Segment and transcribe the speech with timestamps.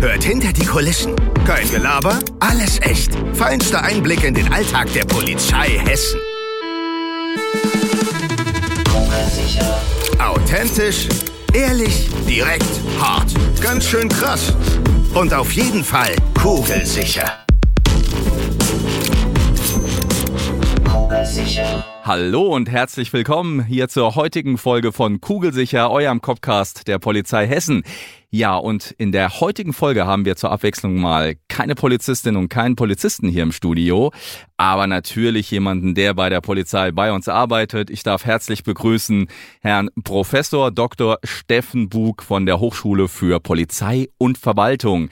[0.00, 1.16] Hört hinter die Kulissen.
[1.44, 3.10] Kein Gelaber, alles echt.
[3.32, 6.20] Feinster Einblick in den Alltag der Polizei Hessen.
[10.20, 11.08] Authentisch,
[11.52, 13.32] ehrlich, direkt, hart.
[13.60, 14.54] Ganz schön krass.
[15.14, 17.44] Und auf jeden Fall kugelsicher.
[22.04, 27.82] Hallo und herzlich willkommen hier zur heutigen Folge von Kugelsicher, eurem Copcast der Polizei Hessen.
[28.30, 32.76] Ja, und in der heutigen Folge haben wir zur Abwechslung mal keine Polizistin und keinen
[32.76, 34.12] Polizisten hier im Studio,
[34.58, 37.88] aber natürlich jemanden, der bei der Polizei bei uns arbeitet.
[37.88, 39.28] Ich darf herzlich begrüßen
[39.62, 41.18] Herrn Professor Dr.
[41.24, 45.08] Steffen Bug von der Hochschule für Polizei und Verwaltung.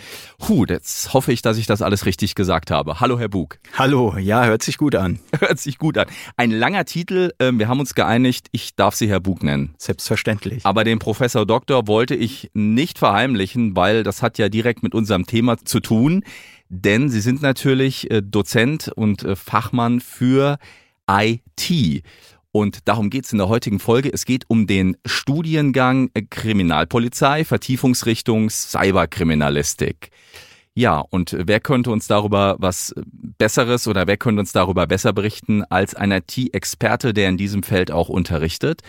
[0.47, 3.01] Huh, jetzt hoffe ich, dass ich das alles richtig gesagt habe.
[3.01, 3.59] Hallo, Herr Bug.
[3.79, 5.21] Hallo, ja, hört sich gut an.
[5.41, 6.07] Hört sich gut an.
[6.37, 9.75] Ein langer Titel, ähm, wir haben uns geeinigt, ich darf Sie Herr Bug nennen.
[9.79, 10.67] Selbstverständlich.
[10.67, 15.27] Aber den Professor Doktor wollte ich nicht verheimlichen, weil das hat ja direkt mit unserem
[15.27, 16.25] Thema zu tun.
[16.69, 20.59] Denn Sie sind natürlich äh, Dozent und äh, Fachmann für
[21.09, 22.03] IT.
[22.51, 24.13] Und darum geht es in der heutigen Folge.
[24.13, 30.11] Es geht um den Studiengang äh, Kriminalpolizei, Vertiefungsrichtung Cyberkriminalistik.
[30.75, 32.93] Ja, und wer könnte uns darüber was
[33.39, 37.93] Besseres oder wer könnte uns darüber besser berichten als ein IT-Experte, der in diesem Feld
[37.93, 38.83] auch unterrichtet?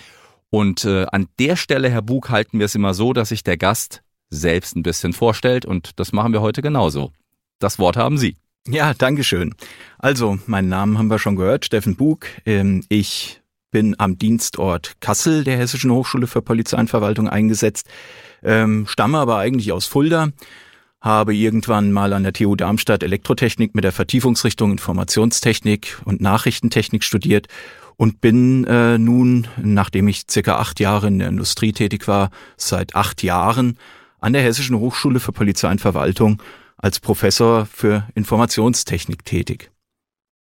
[0.49, 3.57] Und äh, an der Stelle, Herr Bug, halten wir es immer so, dass sich der
[3.57, 7.11] Gast selbst ein bisschen vorstellt und das machen wir heute genauso.
[7.59, 8.35] Das Wort haben Sie.
[8.67, 9.55] Ja, Dankeschön.
[9.97, 12.25] Also, meinen Namen haben wir schon gehört, Steffen Bug.
[12.45, 17.87] Ähm, ich bin am Dienstort Kassel der Hessischen Hochschule für Polizei und Verwaltung eingesetzt,
[18.43, 20.29] ähm, stamme aber eigentlich aus Fulda,
[21.01, 27.47] habe irgendwann mal an der TU Darmstadt Elektrotechnik mit der Vertiefungsrichtung Informationstechnik und Nachrichtentechnik studiert
[27.97, 32.95] und bin äh, nun, nachdem ich circa acht Jahre in der Industrie tätig war, seit
[32.95, 33.77] acht Jahren
[34.19, 36.41] an der Hessischen Hochschule für Polizei und Verwaltung
[36.77, 39.71] als Professor für Informationstechnik tätig.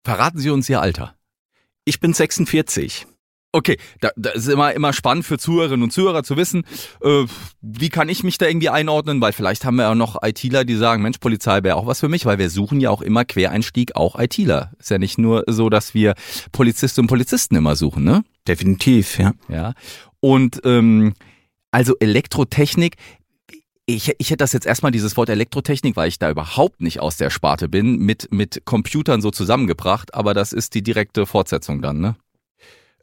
[0.03, 1.15] Verraten Sie uns Ihr Alter.
[1.85, 3.07] Ich bin 46.
[3.55, 6.63] Okay, da, da ist immer immer spannend für Zuhörerinnen und Zuhörer zu wissen,
[7.03, 7.25] äh,
[7.61, 10.75] wie kann ich mich da irgendwie einordnen, weil vielleicht haben wir ja noch ITler, die
[10.75, 13.95] sagen, Mensch, Polizei wäre auch was für mich, weil wir suchen ja auch immer Quereinstieg
[13.95, 14.71] auch ITler.
[14.79, 16.15] Ist ja nicht nur so, dass wir
[16.51, 18.23] Polizistinnen und Polizisten immer suchen, ne?
[18.47, 19.33] Definitiv, ja.
[19.49, 19.73] Ja.
[20.19, 21.13] Und ähm,
[21.69, 22.95] also Elektrotechnik,
[23.85, 27.17] ich, ich hätte das jetzt erstmal dieses Wort Elektrotechnik, weil ich da überhaupt nicht aus
[27.17, 31.99] der Sparte bin, mit, mit Computern so zusammengebracht, aber das ist die direkte Fortsetzung dann,
[31.99, 32.15] ne?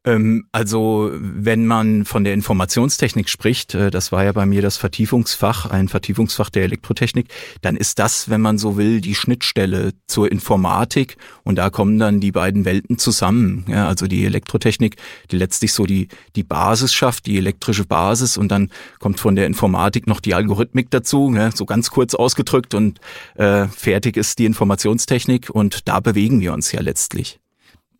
[0.04, 4.78] Ähm, also wenn man von der Informationstechnik spricht, äh, das war ja bei mir das
[4.78, 7.28] Vertiefungsfach, ein Vertiefungsfach der Elektrotechnik,
[7.60, 12.18] dann ist das, wenn man so will, die Schnittstelle zur Informatik und da kommen dann
[12.20, 13.66] die beiden Welten zusammen.
[13.68, 14.96] Ja, also die Elektrotechnik,
[15.30, 19.46] die letztlich so die, die Basis schafft, die elektrische Basis und dann kommt von der
[19.46, 23.00] Informatik noch die Algorithmik dazu, ja, so ganz kurz ausgedrückt und
[23.34, 27.38] äh, fertig ist die Informationstechnik und da bewegen wir uns ja letztlich.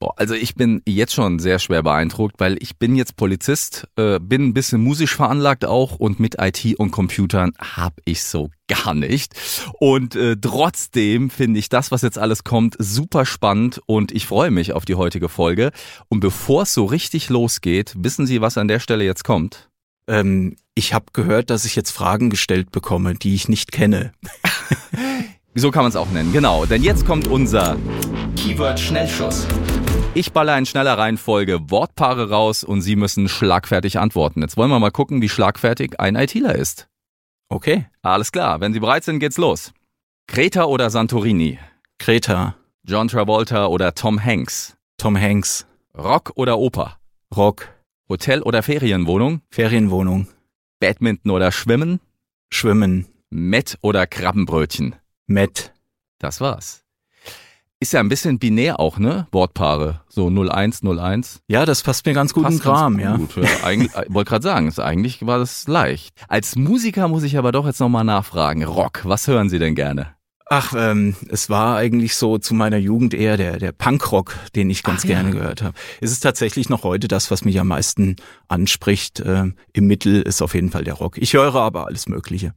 [0.01, 4.19] Boah, also ich bin jetzt schon sehr schwer beeindruckt, weil ich bin jetzt Polizist, äh,
[4.19, 8.95] bin ein bisschen musisch veranlagt auch und mit IT und Computern hab ich so gar
[8.95, 9.35] nicht.
[9.79, 14.51] Und äh, trotzdem finde ich das, was jetzt alles kommt, super spannend und ich freue
[14.51, 15.71] mich auf die heutige Folge.
[16.09, 19.69] Und bevor es so richtig losgeht, wissen Sie, was an der Stelle jetzt kommt?
[20.09, 24.13] Ähm, ich habe gehört, dass ich jetzt Fragen gestellt bekomme, die ich nicht kenne.
[25.55, 26.65] so kann man es auch nennen, genau.
[26.65, 27.77] Denn jetzt kommt unser
[28.37, 29.47] Keyword-Schnellschuss.
[30.13, 34.43] Ich baller in schneller Reihenfolge Wortpaare raus und Sie müssen schlagfertig antworten.
[34.43, 36.89] Jetzt wollen wir mal gucken, wie schlagfertig ein ITler ist.
[37.49, 37.87] Okay.
[38.03, 39.73] Alles klar, wenn Sie bereit sind, geht's los.
[40.27, 41.61] Kreta oder Santorini?
[41.99, 42.57] Kreta.
[42.83, 44.77] John Travolta oder Tom Hanks?
[44.99, 45.67] Tom Hanks.
[45.97, 46.99] Rock oder Oper?
[47.37, 47.69] Rock.
[48.09, 49.43] Hotel oder Ferienwohnung?
[49.51, 50.27] Ferienwohnung.
[50.81, 52.01] Badminton oder Schwimmen?
[52.53, 53.07] Schwimmen.
[53.31, 54.97] Mett oder Krabbenbrötchen?
[55.29, 55.73] Met.
[56.19, 56.85] Das war's.
[57.83, 59.27] Ist ja ein bisschen binär auch, ne?
[59.33, 60.03] Wortpaare.
[60.07, 61.41] So 01, 01.
[61.49, 63.17] Ja, das passt mir ganz gut Passt in Kram, ja.
[63.17, 63.37] Gut.
[63.37, 66.15] ja eigentlich, äh, wollte gerade sagen, ist, eigentlich war das leicht.
[66.29, 68.65] Als Musiker muss ich aber doch jetzt nochmal nachfragen.
[68.65, 70.15] Rock, was hören Sie denn gerne?
[70.51, 74.83] Ach, ähm, es war eigentlich so zu meiner Jugend eher der, der Punkrock, den ich
[74.83, 75.15] ganz Ach, ja.
[75.15, 75.75] gerne gehört habe.
[76.03, 78.17] Es ist tatsächlich noch heute das, was mich am meisten
[78.49, 79.23] anspricht.
[79.25, 81.17] Ähm, Im Mittel ist auf jeden Fall der Rock.
[81.17, 82.53] Ich höre aber alles Mögliche.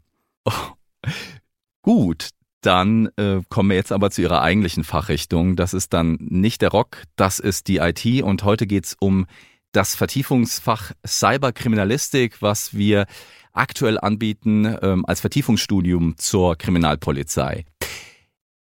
[1.81, 2.29] Gut,
[2.65, 5.55] dann äh, kommen wir jetzt aber zu Ihrer eigentlichen Fachrichtung.
[5.55, 8.23] Das ist dann nicht der Rock, das ist die IT.
[8.23, 9.25] Und heute geht's um
[9.73, 13.05] das Vertiefungsfach Cyberkriminalistik, was wir
[13.51, 17.65] aktuell anbieten ähm, als Vertiefungsstudium zur Kriminalpolizei.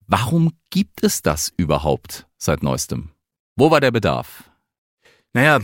[0.06, 3.10] Warum gibt es das überhaupt seit neuestem?
[3.56, 4.50] Wo war der Bedarf?
[5.32, 5.60] Naja,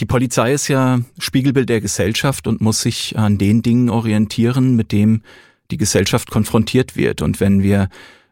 [0.00, 4.90] die Polizei ist ja Spiegelbild der Gesellschaft und muss sich an den Dingen orientieren, mit
[4.90, 5.22] dem
[5.70, 7.22] die Gesellschaft konfrontiert wird.
[7.22, 7.88] Und wenn wir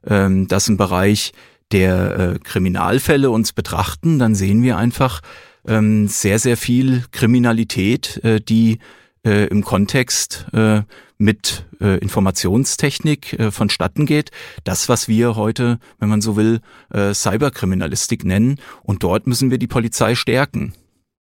[0.07, 1.33] ähm, das im Bereich
[1.73, 5.21] der äh, Kriminalfälle uns betrachten, dann sehen wir einfach
[5.67, 8.79] ähm, sehr, sehr viel Kriminalität, äh, die
[9.25, 10.83] äh, im Kontext äh,
[11.19, 14.31] mit äh, Informationstechnik äh, vonstatten geht.
[14.65, 18.59] Das, was wir heute, wenn man so will, äh, Cyberkriminalistik nennen.
[18.83, 20.75] Und dort müssen wir die Polizei stärken.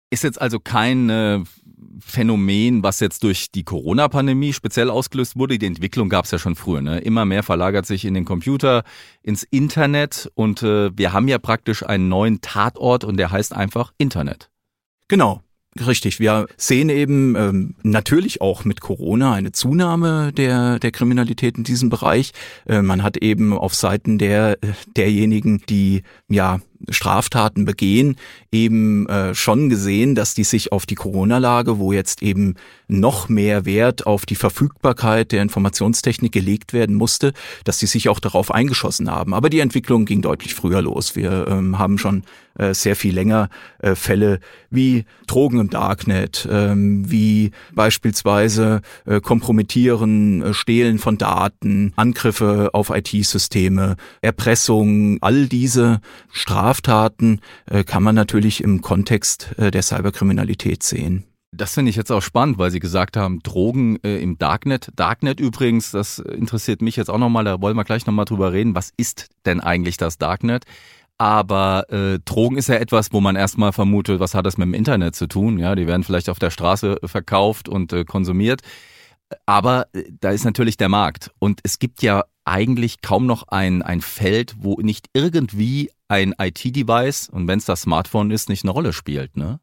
[0.10, 1.40] Ist jetzt also kein äh,
[2.00, 5.58] Phänomen, was jetzt durch die Corona-Pandemie speziell ausgelöst wurde.
[5.58, 6.82] Die Entwicklung gab es ja schon früher.
[6.82, 7.00] Ne?
[7.00, 8.84] Immer mehr verlagert sich in den Computer,
[9.22, 13.94] ins Internet und äh, wir haben ja praktisch einen neuen Tatort und der heißt einfach
[13.98, 14.50] Internet.
[15.08, 15.42] Genau.
[15.78, 21.66] Richtig, wir sehen eben ähm, natürlich auch mit Corona eine Zunahme der, der Kriminalität in
[21.66, 22.32] diesem Bereich.
[22.66, 24.58] Äh, man hat eben auf Seiten der,
[24.96, 28.18] derjenigen, die ja Straftaten begehen,
[28.52, 32.56] eben äh, schon gesehen, dass die sich auf die Corona-Lage, wo jetzt eben
[32.88, 37.34] noch mehr Wert auf die Verfügbarkeit der Informationstechnik gelegt werden musste,
[37.64, 39.34] dass die sich auch darauf eingeschossen haben.
[39.34, 41.16] Aber die Entwicklung ging deutlich früher los.
[41.16, 42.24] Wir ähm, haben schon
[42.58, 43.50] äh, sehr viel länger
[43.80, 44.40] äh, Fälle
[44.70, 52.92] wie Drogen im Darknet, ähm, wie beispielsweise äh, Kompromittieren, äh, Stehlen von Daten, Angriffe auf
[52.92, 56.00] IT-Systeme, Erpressung, all diese
[56.76, 61.24] Straftaten äh, kann man natürlich im Kontext äh, der Cyberkriminalität sehen.
[61.52, 64.90] Das finde ich jetzt auch spannend, weil Sie gesagt haben, Drogen äh, im Darknet.
[64.96, 68.76] Darknet übrigens, das interessiert mich jetzt auch nochmal, da wollen wir gleich nochmal drüber reden.
[68.76, 70.66] Was ist denn eigentlich das Darknet?
[71.18, 74.74] Aber äh, Drogen ist ja etwas, wo man erstmal vermutet, was hat das mit dem
[74.74, 75.58] Internet zu tun?
[75.58, 78.62] Ja, die werden vielleicht auf der Straße verkauft und äh, konsumiert.
[79.46, 81.32] Aber äh, da ist natürlich der Markt.
[81.40, 87.30] Und es gibt ja eigentlich kaum noch ein, ein Feld, wo nicht irgendwie ein IT-Device
[87.30, 89.60] und wenn es das Smartphone ist, nicht eine Rolle spielt, ne?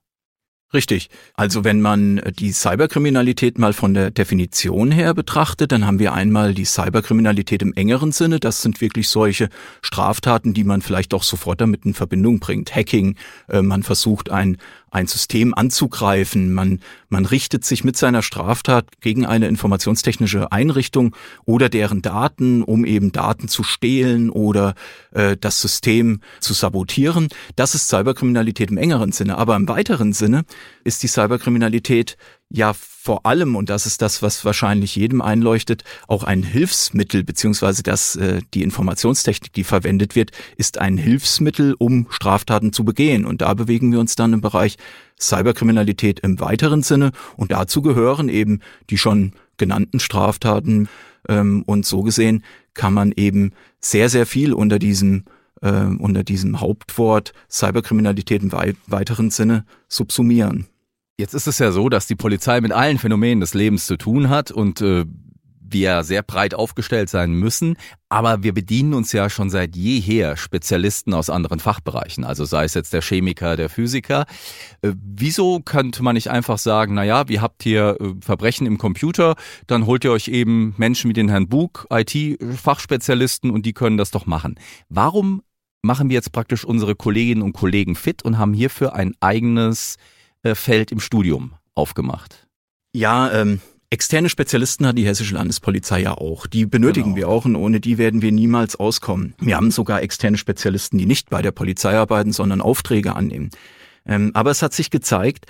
[0.74, 1.10] Richtig.
[1.34, 6.54] Also wenn man die Cyberkriminalität mal von der Definition her betrachtet, dann haben wir einmal
[6.54, 8.40] die Cyberkriminalität im engeren Sinne.
[8.40, 9.50] Das sind wirklich solche
[9.82, 12.74] Straftaten, die man vielleicht auch sofort damit in Verbindung bringt.
[12.74, 13.16] Hacking,
[13.48, 14.56] äh, man versucht ein
[14.92, 16.52] ein System anzugreifen.
[16.52, 21.16] Man, man richtet sich mit seiner Straftat gegen eine informationstechnische Einrichtung
[21.46, 24.74] oder deren Daten, um eben Daten zu stehlen oder
[25.12, 27.28] äh, das System zu sabotieren.
[27.56, 29.38] Das ist Cyberkriminalität im engeren Sinne.
[29.38, 30.44] Aber im weiteren Sinne
[30.84, 32.18] ist die Cyberkriminalität
[32.50, 32.74] ja
[33.04, 38.14] vor allem, und das ist das, was wahrscheinlich jedem einleuchtet, auch ein Hilfsmittel, beziehungsweise das,
[38.14, 43.24] äh, die Informationstechnik, die verwendet wird, ist ein Hilfsmittel, um Straftaten zu begehen.
[43.24, 44.76] Und da bewegen wir uns dann im Bereich
[45.18, 47.10] Cyberkriminalität im weiteren Sinne.
[47.36, 50.88] Und dazu gehören eben die schon genannten Straftaten.
[51.28, 52.44] Ähm, und so gesehen
[52.74, 53.50] kann man eben
[53.80, 55.24] sehr, sehr viel unter diesem
[55.60, 60.68] äh, unter diesem Hauptwort Cyberkriminalität im weiteren Sinne subsumieren.
[61.18, 64.28] Jetzt ist es ja so, dass die Polizei mit allen Phänomenen des Lebens zu tun
[64.28, 65.04] hat und äh,
[65.72, 67.76] wir sehr breit aufgestellt sein müssen,
[68.08, 72.74] aber wir bedienen uns ja schon seit jeher Spezialisten aus anderen Fachbereichen, also sei es
[72.74, 74.26] jetzt der Chemiker, der Physiker.
[74.82, 78.78] Äh, wieso könnte man nicht einfach sagen, na ja, ihr habt hier äh, Verbrechen im
[78.78, 79.34] Computer,
[79.66, 84.10] dann holt ihr euch eben Menschen wie den Herrn Bug, IT-Fachspezialisten und die können das
[84.10, 84.56] doch machen.
[84.88, 85.42] Warum
[85.82, 89.96] machen wir jetzt praktisch unsere Kolleginnen und Kollegen fit und haben hierfür ein eigenes
[90.54, 92.48] Feld im Studium aufgemacht.
[92.94, 96.46] Ja, ähm, externe Spezialisten hat die Hessische Landespolizei ja auch.
[96.46, 97.16] Die benötigen genau.
[97.16, 99.34] wir auch und ohne die werden wir niemals auskommen.
[99.38, 103.50] Wir haben sogar externe Spezialisten, die nicht bei der Polizei arbeiten, sondern Aufträge annehmen.
[104.06, 105.46] Ähm, aber es hat sich gezeigt,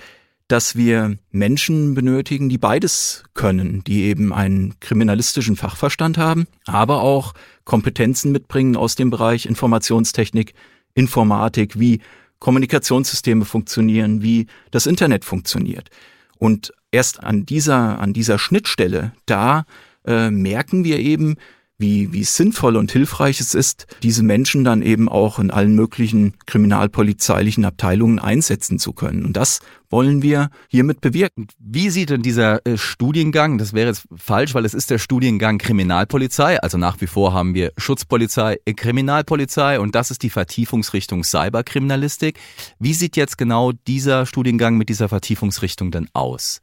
[0.47, 7.33] dass wir Menschen benötigen, die beides können, die eben einen kriminalistischen Fachverstand haben, aber auch
[7.63, 10.53] Kompetenzen mitbringen aus dem Bereich Informationstechnik,
[10.93, 12.01] Informatik, wie
[12.43, 15.89] Kommunikationssysteme funktionieren, wie das Internet funktioniert.
[16.37, 19.63] Und erst an dieser, an dieser Schnittstelle, da
[20.05, 21.37] äh, merken wir eben,
[21.83, 26.33] wie, wie sinnvoll und hilfreich es ist, diese Menschen dann eben auch in allen möglichen
[26.45, 29.25] kriminalpolizeilichen Abteilungen einsetzen zu können.
[29.25, 29.59] Und das
[29.89, 31.47] wollen wir hiermit bewirken.
[31.59, 35.57] Wie sieht denn dieser äh, Studiengang, das wäre jetzt falsch, weil es ist der Studiengang
[35.57, 41.25] Kriminalpolizei, also nach wie vor haben wir Schutzpolizei, äh, Kriminalpolizei und das ist die Vertiefungsrichtung
[41.25, 42.39] Cyberkriminalistik.
[42.79, 46.61] Wie sieht jetzt genau dieser Studiengang mit dieser Vertiefungsrichtung denn aus?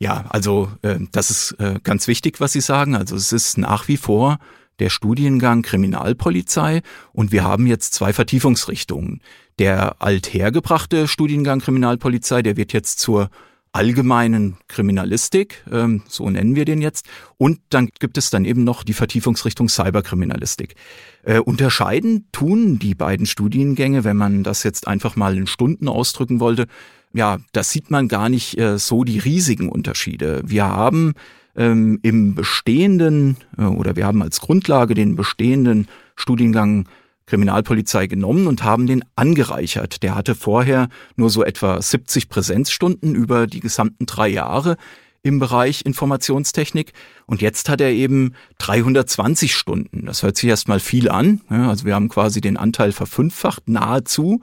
[0.00, 2.96] Ja, also äh, das ist äh, ganz wichtig, was Sie sagen.
[2.96, 4.38] Also es ist nach wie vor
[4.78, 6.80] der Studiengang Kriminalpolizei
[7.12, 9.20] und wir haben jetzt zwei Vertiefungsrichtungen.
[9.58, 13.28] Der althergebrachte Studiengang Kriminalpolizei, der wird jetzt zur
[13.72, 17.06] allgemeinen Kriminalistik, ähm, so nennen wir den jetzt.
[17.36, 20.74] Und dann gibt es dann eben noch die Vertiefungsrichtung Cyberkriminalistik.
[21.22, 26.40] Äh, unterscheiden tun die beiden Studiengänge, wenn man das jetzt einfach mal in Stunden ausdrücken
[26.40, 26.66] wollte,
[27.12, 30.42] ja, das sieht man gar nicht äh, so die riesigen Unterschiede.
[30.44, 31.14] Wir haben
[31.56, 36.88] ähm, im bestehenden äh, oder wir haben als Grundlage den bestehenden Studiengang
[37.26, 40.02] Kriminalpolizei genommen und haben den angereichert.
[40.02, 44.76] Der hatte vorher nur so etwa 70 Präsenzstunden über die gesamten drei Jahre
[45.22, 46.92] im Bereich Informationstechnik
[47.26, 50.06] und jetzt hat er eben 320 Stunden.
[50.06, 51.42] Das hört sich erstmal viel an.
[51.48, 54.40] Also wir haben quasi den Anteil verfünffacht nahezu,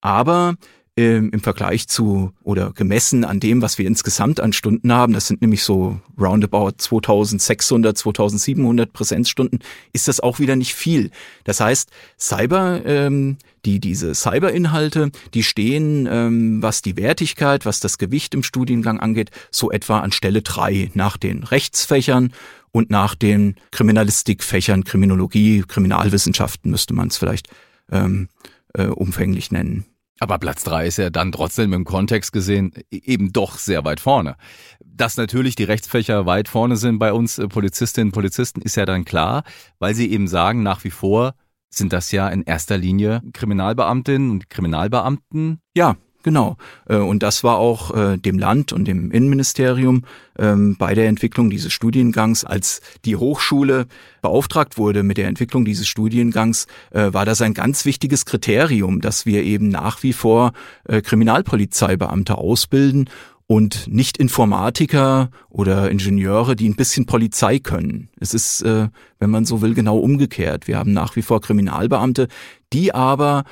[0.00, 0.54] aber
[0.96, 5.26] ähm, im Vergleich zu oder gemessen an dem, was wir insgesamt an Stunden haben, das
[5.26, 9.58] sind nämlich so roundabout 2600, 2700 Präsenzstunden,
[9.92, 11.10] ist das auch wieder nicht viel.
[11.42, 17.98] Das heißt, Cyber, ähm, die diese Cyberinhalte, die stehen, ähm, was die Wertigkeit, was das
[17.98, 22.32] Gewicht im Studiengang angeht, so etwa an Stelle drei nach den Rechtsfächern
[22.70, 27.48] und nach den Kriminalistikfächern, Kriminologie, Kriminalwissenschaften müsste man es vielleicht
[27.90, 28.28] ähm,
[28.74, 29.86] äh, umfänglich nennen.
[30.20, 34.00] Aber Platz drei ist ja dann trotzdem im Kontext gesehen e-, eben doch sehr weit
[34.00, 34.36] vorne.
[34.84, 38.86] Dass natürlich die Rechtsfächer weit vorne sind bei uns äh, Polizistinnen und Polizisten ist ja
[38.86, 39.42] dann klar,
[39.78, 41.34] weil sie eben sagen, nach wie vor
[41.68, 45.60] sind das ja in erster Linie Kriminalbeamtinnen und Kriminalbeamten.
[45.76, 46.56] Ja, Genau.
[46.88, 50.04] Äh, und das war auch äh, dem Land und dem Innenministerium
[50.38, 53.86] ähm, bei der Entwicklung dieses Studiengangs, als die Hochschule
[54.22, 59.26] beauftragt wurde mit der Entwicklung dieses Studiengangs, äh, war das ein ganz wichtiges Kriterium, dass
[59.26, 60.52] wir eben nach wie vor
[60.88, 63.10] Kriminalpolizeibeamte ausbilden
[63.46, 68.08] und nicht Informatiker oder Ingenieure, die ein bisschen Polizei können.
[68.18, 68.90] Es ist, wenn
[69.30, 70.66] man so will, genau umgekehrt.
[70.66, 72.28] Wir haben nach wie vor Kriminalbeamte,
[72.72, 73.44] die aber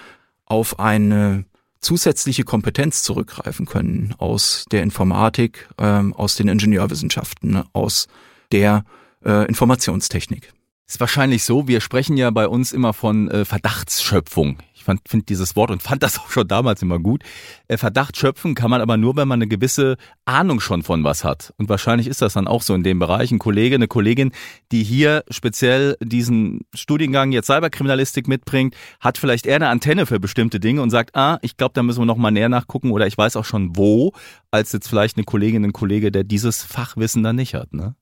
[0.46, 1.44] auf eine
[1.82, 8.06] zusätzliche Kompetenz zurückgreifen können aus der Informatik, ähm, aus den Ingenieurwissenschaften, ne, aus
[8.52, 8.84] der
[9.24, 10.52] äh, Informationstechnik.
[10.88, 14.58] Ist wahrscheinlich so, wir sprechen ja bei uns immer von äh, Verdachtsschöpfung.
[14.88, 17.22] Ich finde dieses Wort und fand das auch schon damals immer gut.
[17.68, 21.24] Äh, Verdacht schöpfen kann man aber nur, wenn man eine gewisse Ahnung schon von was
[21.24, 21.52] hat.
[21.56, 23.30] Und wahrscheinlich ist das dann auch so in dem Bereich.
[23.30, 24.32] Ein Kollege, eine Kollegin,
[24.70, 30.60] die hier speziell diesen Studiengang jetzt Cyberkriminalistik mitbringt, hat vielleicht eher eine Antenne für bestimmte
[30.60, 33.18] Dinge und sagt, ah, ich glaube, da müssen wir noch mal näher nachgucken oder ich
[33.18, 34.12] weiß auch schon wo,
[34.50, 37.72] als jetzt vielleicht eine Kollegin, ein Kollege, der dieses Fachwissen dann nicht hat.
[37.72, 37.94] Ne?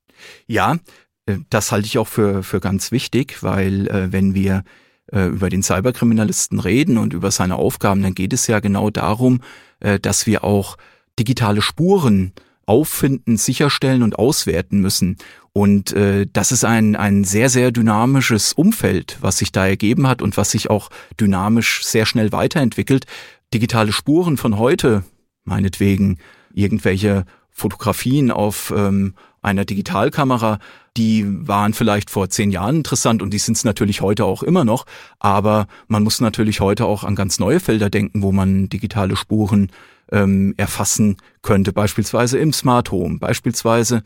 [0.46, 0.78] Ja,
[1.26, 4.64] äh, das halte ich auch für, für ganz wichtig, weil äh, wenn wir
[5.12, 9.40] äh, über den Cyberkriminalisten reden und über seine Aufgaben, dann geht es ja genau darum,
[9.80, 10.76] äh, dass wir auch
[11.18, 12.32] digitale Spuren
[12.66, 15.16] auffinden, sicherstellen und auswerten müssen.
[15.52, 20.22] Und äh, das ist ein, ein sehr, sehr dynamisches Umfeld, was sich da ergeben hat
[20.22, 20.90] und was sich auch
[21.20, 23.06] dynamisch sehr schnell weiterentwickelt.
[23.52, 25.02] Digitale Spuren von heute,
[25.44, 26.18] meinetwegen
[26.54, 30.58] irgendwelche Fotografien auf ähm, einer Digitalkamera,
[30.96, 34.64] die waren vielleicht vor zehn Jahren interessant und die sind es natürlich heute auch immer
[34.64, 34.84] noch.
[35.18, 39.70] Aber man muss natürlich heute auch an ganz neue Felder denken, wo man digitale Spuren
[40.12, 41.72] ähm, erfassen könnte.
[41.72, 44.02] Beispielsweise im Smart Home, beispielsweise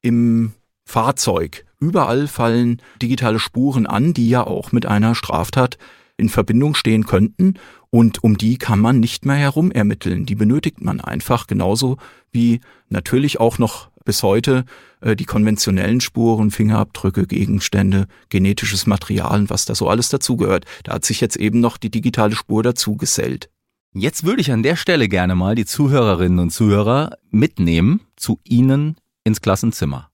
[0.00, 0.52] im
[0.84, 1.64] Fahrzeug.
[1.80, 5.78] Überall fallen digitale Spuren an, die ja auch mit einer Straftat
[6.16, 7.54] in Verbindung stehen könnten
[7.90, 10.26] und um die kann man nicht mehr herum ermitteln.
[10.26, 11.96] Die benötigt man einfach genauso
[12.30, 14.64] wie natürlich auch noch bis heute
[15.00, 20.64] äh, die konventionellen Spuren, Fingerabdrücke, Gegenstände, genetisches Material und was da so alles dazugehört.
[20.84, 23.50] Da hat sich jetzt eben noch die digitale Spur dazu gesellt.
[23.94, 28.96] Jetzt würde ich an der Stelle gerne mal die Zuhörerinnen und Zuhörer mitnehmen zu Ihnen
[29.24, 30.07] ins Klassenzimmer.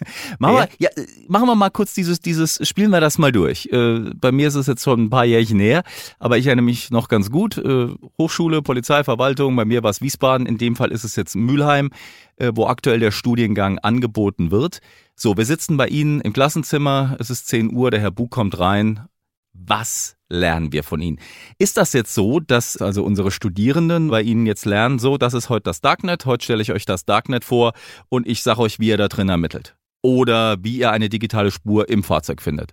[0.38, 0.90] machen, wir, ja,
[1.28, 3.68] machen wir mal kurz dieses, dieses, spielen wir das mal durch.
[3.72, 5.82] Äh, bei mir ist es jetzt schon ein paar Jährchen näher,
[6.18, 7.58] aber ich erinnere mich noch ganz gut.
[7.58, 7.88] Äh,
[8.18, 11.90] Hochschule, Polizeiverwaltung, bei mir war es Wiesbaden, in dem Fall ist es jetzt Mülheim,
[12.36, 14.80] äh, wo aktuell der Studiengang angeboten wird.
[15.14, 18.58] So, wir sitzen bei Ihnen im Klassenzimmer, es ist 10 Uhr, der Herr Bug kommt
[18.58, 19.06] rein.
[19.54, 21.18] Was lernen wir von Ihnen?
[21.58, 25.48] Ist das jetzt so, dass also unsere Studierenden bei Ihnen jetzt lernen, so, das ist
[25.48, 27.72] heute das Darknet, heute stelle ich euch das Darknet vor
[28.08, 29.76] und ich sage euch, wie ihr da drin ermittelt?
[30.02, 32.72] Oder wie ihr eine digitale Spur im Fahrzeug findet.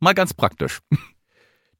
[0.00, 0.80] Mal ganz praktisch.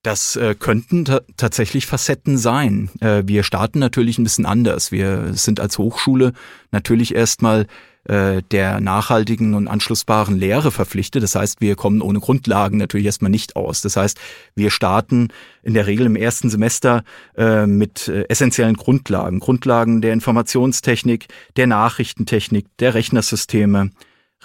[0.05, 1.05] Das äh, könnten
[1.37, 2.91] tatsächlich Facetten sein.
[2.99, 4.91] Äh, wir starten natürlich ein bisschen anders.
[4.91, 6.33] Wir sind als Hochschule
[6.73, 7.69] natürlich erstmal
[8.05, 11.23] äh, der nachhaltigen und anschlussbaren Lehre verpflichtet.
[11.23, 13.81] Das heißt, wir kommen ohne Grundlagen natürlich erstmal nicht aus.
[13.81, 14.19] Das heißt,
[14.57, 15.29] wir starten
[15.63, 17.05] in der Regel im ersten Semester
[17.37, 19.39] äh, mit äh, essentiellen Grundlagen.
[19.39, 23.91] Grundlagen der Informationstechnik, der Nachrichtentechnik, der Rechnersysteme,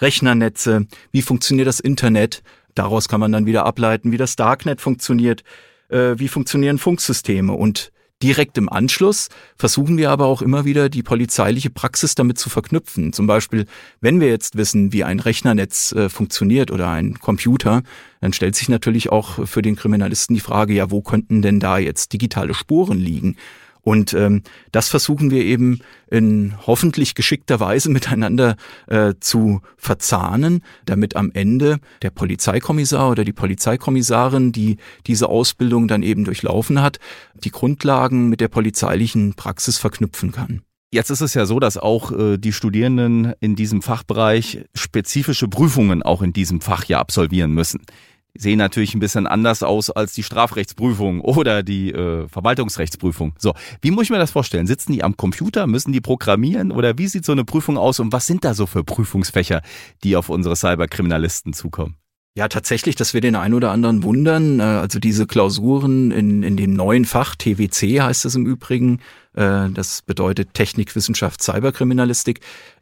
[0.00, 2.42] Rechnernetze, wie funktioniert das Internet.
[2.74, 5.42] Daraus kann man dann wieder ableiten, wie das Darknet funktioniert,
[5.88, 11.04] äh, wie funktionieren Funksysteme und Direkt im Anschluss versuchen wir aber auch immer wieder die
[11.04, 13.12] polizeiliche Praxis damit zu verknüpfen.
[13.12, 13.66] Zum Beispiel,
[14.00, 17.82] wenn wir jetzt wissen, wie ein Rechnernetz äh, funktioniert oder ein Computer,
[18.20, 21.78] dann stellt sich natürlich auch für den Kriminalisten die Frage, ja, wo könnten denn da
[21.78, 23.36] jetzt digitale Spuren liegen?
[23.88, 25.80] Und ähm, das versuchen wir eben
[26.10, 33.32] in hoffentlich geschickter Weise miteinander äh, zu verzahnen, damit am Ende der Polizeikommissar oder die
[33.32, 34.76] Polizeikommissarin, die
[35.06, 36.98] diese Ausbildung dann eben durchlaufen hat,
[37.32, 40.60] die Grundlagen mit der polizeilichen Praxis verknüpfen kann.
[40.92, 46.02] Jetzt ist es ja so, dass auch äh, die Studierenden in diesem Fachbereich spezifische Prüfungen
[46.02, 47.80] auch in diesem Fach ja absolvieren müssen
[48.36, 53.34] sehen natürlich ein bisschen anders aus als die Strafrechtsprüfung oder die äh, Verwaltungsrechtsprüfung.
[53.38, 54.66] So, wie muss ich mir das vorstellen?
[54.66, 58.12] Sitzen die am Computer, müssen die programmieren oder wie sieht so eine Prüfung aus und
[58.12, 59.62] was sind da so für Prüfungsfächer,
[60.04, 61.96] die auf unsere Cyberkriminalisten zukommen?
[62.38, 64.60] Ja, tatsächlich, dass wir den einen oder anderen wundern.
[64.60, 69.00] Äh, also diese Klausuren in, in dem neuen Fach, TWC heißt es im Übrigen,
[69.34, 72.38] äh, das bedeutet Technik, Wissenschaft, Cyberkriminalistik,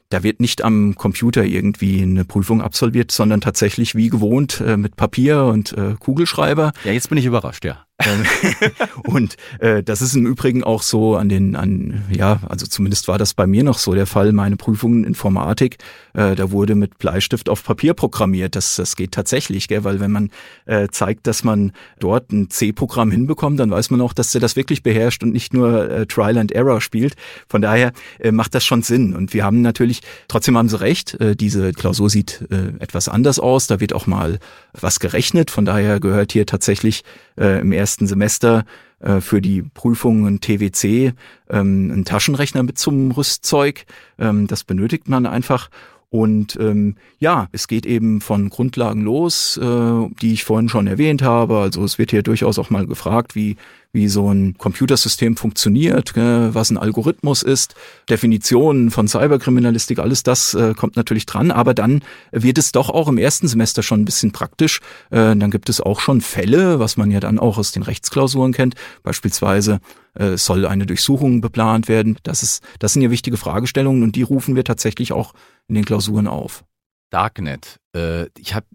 [0.09, 4.97] da wird nicht am Computer irgendwie eine Prüfung absolviert, sondern tatsächlich wie gewohnt äh, mit
[4.97, 6.73] Papier und äh, Kugelschreiber.
[6.85, 7.86] Ja, jetzt bin ich überrascht, ja.
[7.99, 8.25] Ähm,
[9.05, 13.19] und äh, das ist im Übrigen auch so an den, an, ja, also zumindest war
[13.19, 15.79] das bei mir noch so der Fall, meine Prüfungen in Informatik,
[16.13, 18.55] äh, da wurde mit Bleistift auf Papier programmiert.
[18.55, 19.83] Das, das geht tatsächlich, gell?
[19.85, 20.31] weil wenn man
[20.67, 24.57] äh, zeigt, dass man dort ein C-Programm hinbekommt, dann weiß man auch, dass er das
[24.57, 27.15] wirklich beherrscht und nicht nur äh, Trial and Error spielt.
[27.49, 29.17] Von daher äh, macht das schon Sinn.
[29.17, 33.39] Und wir haben natürlich, trotzdem haben Sie recht, äh, diese Klausur sieht äh, etwas anders
[33.39, 33.67] aus.
[33.67, 34.39] Da wird auch mal
[34.79, 35.51] was gerechnet.
[35.51, 37.05] Von daher gehört hier tatsächlich
[37.39, 38.65] äh, im ersten Semester
[39.01, 41.13] äh, für die Prüfungen TWC
[41.51, 43.87] ähm, ein Taschenrechner mit zum Rüstzeug.
[44.19, 45.71] Ähm, das benötigt man einfach.
[46.09, 51.23] Und ähm, ja, es geht eben von Grundlagen los, äh, die ich vorhin schon erwähnt
[51.23, 51.59] habe.
[51.59, 53.57] Also es wird hier durchaus auch mal gefragt, wie
[53.97, 57.75] wie so ein Computersystem funktioniert, was ein Algorithmus ist,
[58.11, 63.09] Definitionen von Cyberkriminalistik, alles das äh, kommt natürlich dran, aber dann wird es doch auch
[63.09, 64.81] im ersten Semester schon ein bisschen praktisch.
[65.11, 68.53] Äh, dann gibt es auch schon Fälle, was man ja dann auch aus den Rechtsklausuren
[68.53, 69.81] kennt, beispielsweise
[70.15, 72.19] äh, soll eine Durchsuchung geplant werden.
[72.23, 75.33] Das ist, das sind ja wichtige Fragestellungen und die rufen wir tatsächlich auch
[75.69, 76.65] in den Klausuren auf.
[77.11, 77.79] Darknet.
[77.95, 78.67] Äh, ich habe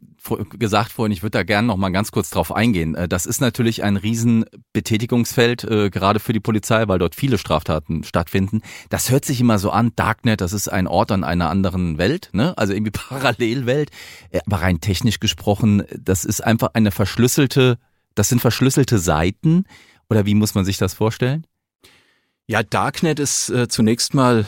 [0.58, 2.96] gesagt vorhin, ich würde da gerne noch mal ganz kurz drauf eingehen.
[2.96, 8.04] Äh, das ist natürlich ein Riesenbetätigungsfeld, äh, gerade für die Polizei, weil dort viele Straftaten
[8.04, 8.62] stattfinden.
[8.90, 12.30] Das hört sich immer so an, Darknet, das ist ein Ort an einer anderen Welt,
[12.34, 12.58] ne?
[12.58, 13.90] also irgendwie Parallelwelt.
[14.30, 17.78] Äh, aber rein technisch gesprochen, das ist einfach eine verschlüsselte,
[18.16, 19.66] das sind verschlüsselte Seiten.
[20.10, 21.48] Oder wie muss man sich das vorstellen?
[22.46, 24.46] Ja, Darknet ist äh, zunächst mal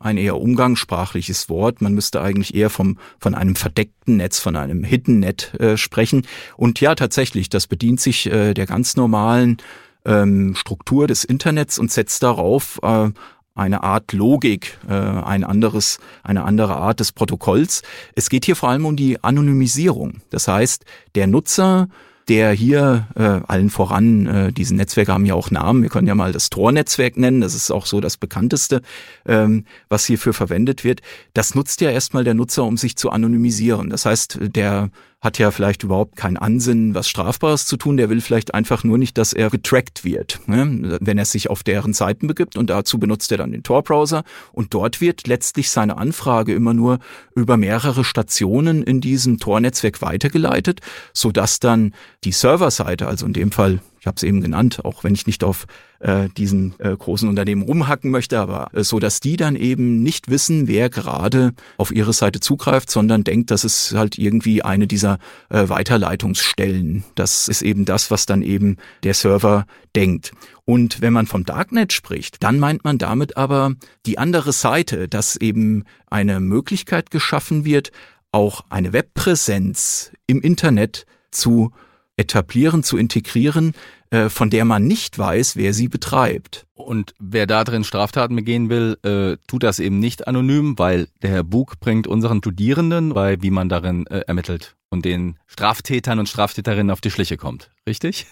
[0.00, 1.80] ein eher umgangssprachliches Wort.
[1.80, 6.26] Man müsste eigentlich eher vom, von einem verdeckten Netz, von einem Hidden Net äh, sprechen.
[6.56, 9.58] Und ja, tatsächlich, das bedient sich äh, der ganz normalen
[10.04, 13.10] ähm, Struktur des Internets und setzt darauf äh,
[13.54, 17.82] eine Art Logik, äh, ein anderes, eine andere Art des Protokolls.
[18.14, 20.22] Es geht hier vor allem um die Anonymisierung.
[20.30, 21.88] Das heißt, der Nutzer
[22.28, 26.14] der hier äh, allen voran, äh, diese Netzwerke haben ja auch Namen, wir können ja
[26.14, 28.82] mal das Tor-Netzwerk nennen, das ist auch so das bekannteste,
[29.26, 31.00] ähm, was hierfür verwendet wird.
[31.34, 33.90] Das nutzt ja erstmal der Nutzer, um sich zu anonymisieren.
[33.90, 34.90] Das heißt, der
[35.22, 37.96] hat ja vielleicht überhaupt keinen Ansinnen, was Strafbares zu tun.
[37.96, 40.40] Der will vielleicht einfach nur nicht, dass er getrackt wird.
[40.46, 40.98] Ne?
[41.00, 44.74] Wenn er sich auf deren Seiten begibt und dazu benutzt er dann den Tor-Browser und
[44.74, 46.98] dort wird letztlich seine Anfrage immer nur
[47.36, 50.80] über mehrere Stationen in diesem Tor-Netzwerk weitergeleitet,
[51.14, 55.14] sodass dann die Serverseite, also in dem Fall ich habe es eben genannt, auch wenn
[55.14, 55.66] ich nicht auf
[56.00, 60.28] äh, diesen äh, großen Unternehmen rumhacken möchte, aber äh, so, dass die dann eben nicht
[60.28, 65.20] wissen, wer gerade auf ihre Seite zugreift, sondern denkt, das ist halt irgendwie eine dieser
[65.50, 67.04] äh, Weiterleitungsstellen.
[67.14, 70.32] Das ist eben das, was dann eben der Server denkt.
[70.64, 75.36] Und wenn man vom Darknet spricht, dann meint man damit aber die andere Seite, dass
[75.36, 77.92] eben eine Möglichkeit geschaffen wird,
[78.32, 81.70] auch eine Webpräsenz im Internet zu
[82.16, 83.72] etablieren, zu integrieren,
[84.10, 86.66] äh, von der man nicht weiß, wer sie betreibt.
[86.74, 91.30] Und wer da drin Straftaten begehen will, äh, tut das eben nicht anonym, weil der
[91.30, 96.28] Herr Bug bringt unseren Studierenden bei, wie man darin äh, ermittelt und den Straftätern und
[96.28, 97.70] Straftäterinnen auf die Schliche kommt.
[97.88, 98.26] Richtig?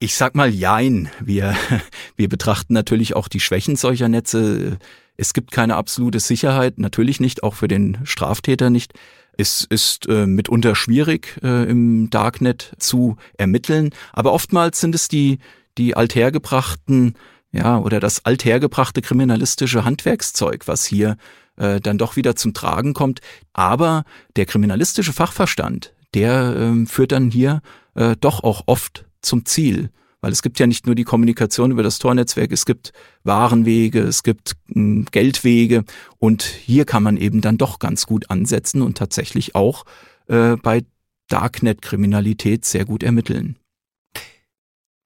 [0.00, 1.08] Ich sag mal Jein.
[1.20, 1.56] Wir,
[2.16, 4.78] wir betrachten natürlich auch die Schwächen solcher Netze.
[5.16, 8.94] Es gibt keine absolute Sicherheit, natürlich nicht, auch für den Straftäter nicht.
[9.36, 15.38] Es ist äh, mitunter schwierig äh, im Darknet zu ermitteln, aber oftmals sind es die,
[15.76, 17.14] die althergebrachten,
[17.52, 21.16] ja, oder das althergebrachte kriminalistische Handwerkszeug, was hier
[21.56, 23.20] äh, dann doch wieder zum Tragen kommt.
[23.52, 24.04] Aber
[24.36, 27.60] der kriminalistische Fachverstand, der äh, führt dann hier
[27.94, 29.90] äh, doch auch oft zum Ziel.
[30.24, 34.22] Weil es gibt ja nicht nur die Kommunikation über das Tornetzwerk, es gibt Warenwege, es
[34.22, 35.84] gibt äh, Geldwege
[36.16, 39.84] und hier kann man eben dann doch ganz gut ansetzen und tatsächlich auch
[40.28, 40.86] äh, bei
[41.28, 43.58] Darknet-Kriminalität sehr gut ermitteln.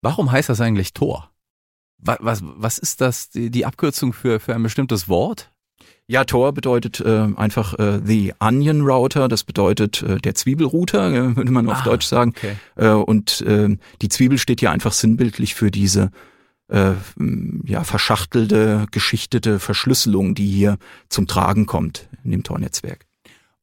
[0.02, 1.32] Warum heißt das eigentlich Tor?
[1.96, 5.50] Was, was, was ist das, die, die Abkürzung für, für ein bestimmtes Wort?
[6.10, 11.36] Ja, Tor bedeutet äh, einfach äh, the Onion Router, das bedeutet äh, der Zwiebelrouter, äh,
[11.36, 12.32] würde man auf ah, Deutsch sagen.
[12.34, 12.56] Okay.
[12.76, 16.10] Äh, und äh, die Zwiebel steht ja einfach sinnbildlich für diese
[16.68, 16.92] äh,
[17.66, 20.78] ja, verschachtelte, geschichtete Verschlüsselung, die hier
[21.10, 23.07] zum Tragen kommt in dem Tornetzwerk.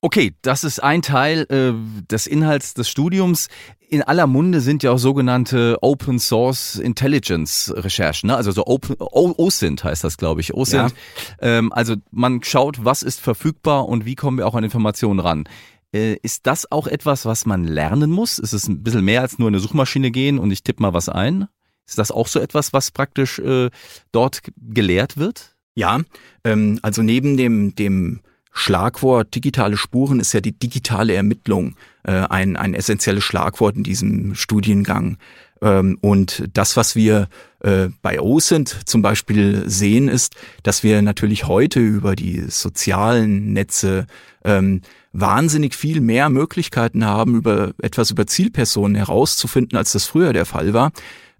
[0.01, 1.73] Okay, das ist ein Teil äh,
[2.11, 3.47] des Inhalts des Studiums.
[3.89, 8.35] In aller Munde sind ja auch sogenannte Open Source Intelligence Recherchen, ne?
[8.35, 10.53] also so Open OSINT heißt das, glaube ich.
[10.53, 10.93] OSINT.
[11.41, 11.47] Ja.
[11.57, 15.45] Ähm, also man schaut, was ist verfügbar und wie kommen wir auch an Informationen ran.
[15.93, 18.37] Äh, ist das auch etwas, was man lernen muss?
[18.37, 21.09] Ist es ein bisschen mehr als nur eine Suchmaschine gehen und ich tippe mal was
[21.09, 21.47] ein?
[21.87, 23.69] Ist das auch so etwas, was praktisch äh,
[24.11, 25.55] dort gelehrt wird?
[25.75, 26.01] Ja,
[26.43, 28.21] ähm, also neben dem dem
[28.57, 34.33] Schlagwort digitale Spuren ist ja die digitale Ermittlung äh, ein, ein essentielles Schlagwort in diesem
[34.33, 35.17] Studiengang.
[35.61, 37.27] Ähm, und das, was wir
[37.59, 44.07] äh, bei OSINT zum Beispiel sehen, ist, dass wir natürlich heute über die sozialen Netze
[44.45, 50.45] ähm, wahnsinnig viel mehr Möglichkeiten haben, über etwas über Zielpersonen herauszufinden, als das früher der
[50.45, 50.93] Fall war.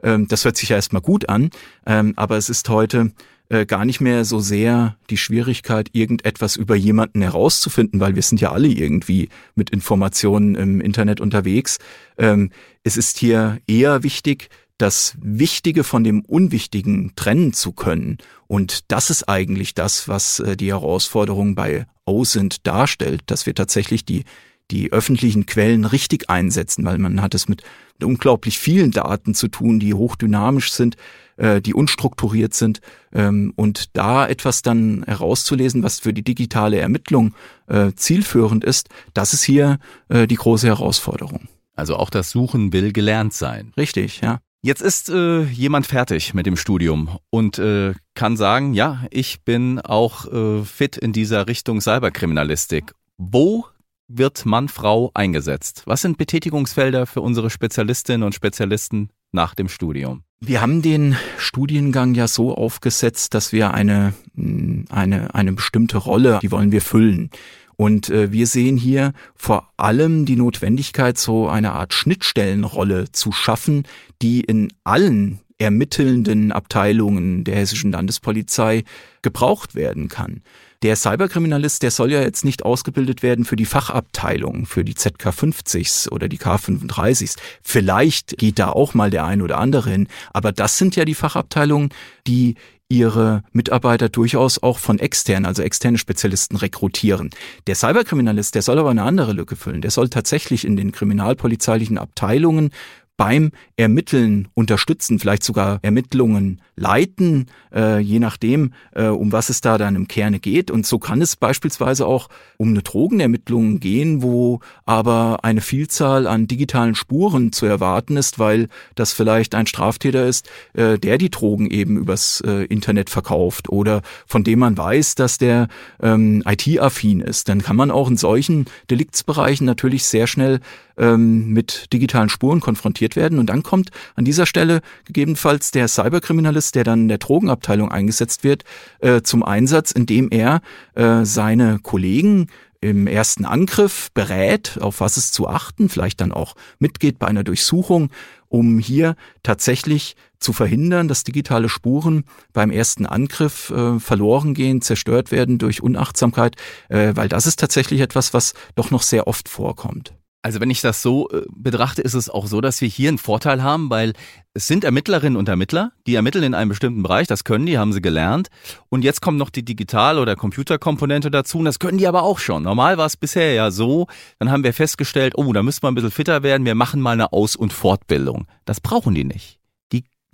[0.03, 1.49] Ähm, das hört sich ja erstmal gut an,
[1.85, 3.13] ähm, aber es ist heute
[3.49, 8.41] äh, gar nicht mehr so sehr die Schwierigkeit, irgendetwas über jemanden herauszufinden, weil wir sind
[8.41, 11.77] ja alle irgendwie mit Informationen im Internet unterwegs.
[12.17, 12.51] Ähm,
[12.83, 18.17] es ist hier eher wichtig, das Wichtige von dem Unwichtigen trennen zu können.
[18.47, 24.05] Und das ist eigentlich das, was äh, die Herausforderung bei OSINT darstellt, dass wir tatsächlich
[24.05, 24.23] die
[24.71, 27.63] die öffentlichen Quellen richtig einsetzen, weil man hat es mit
[28.01, 30.97] unglaublich vielen Daten zu tun, die hochdynamisch sind,
[31.37, 32.79] äh, die unstrukturiert sind.
[33.13, 37.33] Ähm, und da etwas dann herauszulesen, was für die digitale Ermittlung
[37.67, 41.47] äh, zielführend ist, das ist hier äh, die große Herausforderung.
[41.75, 43.73] Also auch das Suchen will gelernt sein.
[43.77, 44.39] Richtig, ja.
[44.61, 49.79] Jetzt ist äh, jemand fertig mit dem Studium und äh, kann sagen, ja, ich bin
[49.79, 52.93] auch äh, fit in dieser Richtung Cyberkriminalistik.
[53.17, 53.65] Wo
[54.07, 55.83] wird Mann, Frau eingesetzt?
[55.85, 60.23] Was sind Betätigungsfelder für unsere Spezialistinnen und Spezialisten nach dem Studium?
[60.47, 66.37] Wir haben den Studiengang ja so aufgesetzt, dass wir eine, mm, eine, eine bestimmte Rolle,
[66.39, 67.31] die wollen wir füllen.
[67.77, 73.87] Und äh, wir sehen hier vor allem die Notwendigkeit, so eine Art Schnittstellenrolle zu schaffen,
[74.21, 78.83] die in allen ermittelnden Abteilungen der hessischen Landespolizei
[79.23, 80.43] gebraucht werden kann.
[80.83, 86.09] Der Cyberkriminalist, der soll ja jetzt nicht ausgebildet werden für die Fachabteilung, für die ZK50s
[86.11, 87.37] oder die K35s.
[87.61, 91.15] Vielleicht geht da auch mal der ein oder andere hin, aber das sind ja die
[91.15, 91.89] Fachabteilungen,
[92.27, 92.55] die
[92.87, 97.31] ihre Mitarbeiter durchaus auch von externen, also externe Spezialisten rekrutieren.
[97.65, 99.81] Der Cyberkriminalist, der soll aber eine andere Lücke füllen.
[99.81, 102.69] Der soll tatsächlich in den kriminalpolizeilichen Abteilungen
[103.17, 109.77] beim Ermitteln unterstützen, vielleicht sogar Ermittlungen leiten, äh, je nachdem, äh, um was es da
[109.77, 110.69] dann im Kerne geht.
[110.69, 116.47] Und so kann es beispielsweise auch um eine Drogenermittlung gehen, wo aber eine Vielzahl an
[116.47, 121.69] digitalen Spuren zu erwarten ist, weil das vielleicht ein Straftäter ist, äh, der die Drogen
[121.69, 125.69] eben übers äh, Internet verkauft oder von dem man weiß, dass der
[126.01, 127.47] ähm, IT-affin ist.
[127.47, 130.59] Dann kann man auch in solchen Deliktsbereichen natürlich sehr schnell
[130.97, 133.39] ähm, mit digitalen Spuren konfrontiert werden.
[133.39, 138.43] Und dann kommt an dieser Stelle gegebenenfalls der Cyberkriminalist, der dann in der Drogenabteilung eingesetzt
[138.43, 138.63] wird,
[138.99, 140.61] äh, zum Einsatz, indem er
[140.95, 142.47] äh, seine Kollegen
[142.81, 147.43] im ersten Angriff berät, auf was es zu achten, vielleicht dann auch mitgeht bei einer
[147.43, 148.11] Durchsuchung,
[148.47, 155.31] um hier tatsächlich zu verhindern, dass digitale Spuren beim ersten Angriff äh, verloren gehen, zerstört
[155.31, 156.55] werden durch Unachtsamkeit,
[156.89, 160.13] äh, weil das ist tatsächlich etwas, was doch noch sehr oft vorkommt.
[160.45, 163.17] Also wenn ich das so äh, betrachte, ist es auch so, dass wir hier einen
[163.17, 164.13] Vorteil haben, weil
[164.53, 167.93] es sind Ermittlerinnen und Ermittler, die ermitteln in einem bestimmten Bereich, das können die, haben
[167.93, 168.49] sie gelernt.
[168.89, 172.37] Und jetzt kommt noch die Digital- oder Computerkomponente dazu und das können die aber auch
[172.37, 172.61] schon.
[172.61, 174.05] Normal war es bisher ja so,
[174.37, 177.13] dann haben wir festgestellt, oh, da müssen wir ein bisschen fitter werden, wir machen mal
[177.13, 178.45] eine Aus- und Fortbildung.
[178.65, 179.59] Das brauchen die nicht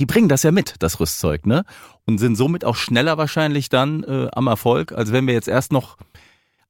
[0.01, 1.63] die bringen das ja mit, das Rüstzeug, ne?
[2.07, 5.71] Und sind somit auch schneller wahrscheinlich dann äh, am Erfolg, als wenn wir jetzt erst
[5.71, 5.95] noch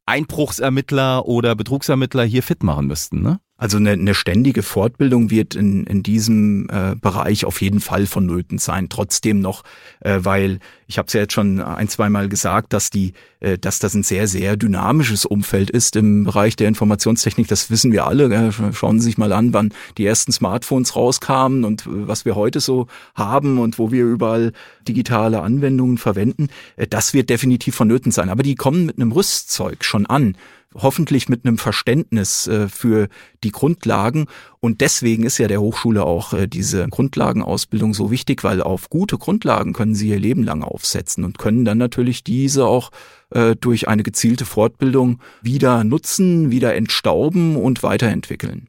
[0.05, 3.39] Einbruchsermittler oder Betrugsermittler hier fit machen müssten, ne?
[3.61, 8.57] Also eine, eine ständige Fortbildung wird in, in diesem äh, Bereich auf jeden Fall vonnöten
[8.57, 8.89] sein.
[8.89, 9.63] Trotzdem noch,
[9.99, 13.59] äh, weil ich habe es ja jetzt schon ein, zwei Mal gesagt, dass die, äh,
[13.59, 17.47] dass das ein sehr, sehr dynamisches Umfeld ist im Bereich der Informationstechnik.
[17.47, 18.33] Das wissen wir alle.
[18.33, 22.33] Äh, schauen Sie sich mal an, wann die ersten Smartphones rauskamen und äh, was wir
[22.33, 24.53] heute so haben und wo wir überall
[24.87, 26.47] digitale Anwendungen verwenden.
[26.77, 28.29] Äh, das wird definitiv vonnöten sein.
[28.29, 30.35] Aber die kommen mit einem Rüstzeug schon an
[30.75, 33.07] hoffentlich mit einem Verständnis äh, für
[33.43, 34.27] die Grundlagen.
[34.59, 39.17] Und deswegen ist ja der Hochschule auch äh, diese Grundlagenausbildung so wichtig, weil auf gute
[39.17, 42.91] Grundlagen können sie ihr Leben lang aufsetzen und können dann natürlich diese auch
[43.31, 48.67] äh, durch eine gezielte Fortbildung wieder nutzen, wieder entstauben und weiterentwickeln.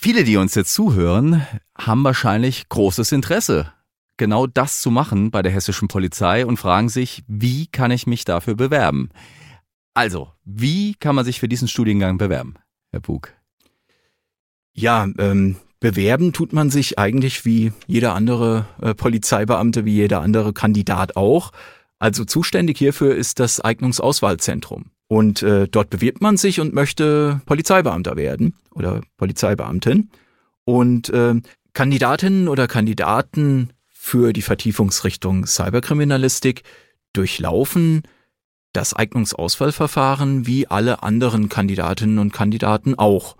[0.00, 1.46] Viele, die uns jetzt zuhören,
[1.78, 3.72] haben wahrscheinlich großes Interesse,
[4.16, 8.24] genau das zu machen bei der hessischen Polizei und fragen sich, wie kann ich mich
[8.24, 9.10] dafür bewerben?
[9.94, 12.54] Also, wie kann man sich für diesen Studiengang bewerben,
[12.90, 13.32] Herr Bug?
[14.72, 20.52] Ja, ähm, bewerben tut man sich eigentlich wie jeder andere äh, Polizeibeamte, wie jeder andere
[20.52, 21.52] Kandidat auch.
[22.00, 24.90] Also zuständig hierfür ist das Eignungsauswahlzentrum.
[25.06, 30.10] Und äh, dort bewirbt man sich und möchte Polizeibeamter werden oder Polizeibeamtin.
[30.64, 31.34] Und äh,
[31.72, 36.62] Kandidatinnen oder Kandidaten für die Vertiefungsrichtung Cyberkriminalistik
[37.12, 38.02] durchlaufen
[38.74, 43.36] das Eignungsauswahlverfahren wie alle anderen Kandidatinnen und Kandidaten auch.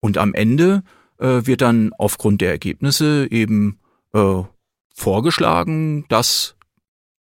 [0.00, 0.84] Und am Ende
[1.18, 3.80] äh, wird dann aufgrund der Ergebnisse eben
[4.12, 4.42] äh,
[4.94, 6.54] vorgeschlagen, dass